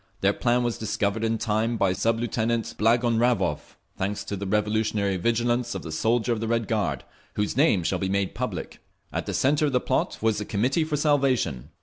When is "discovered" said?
0.79-1.23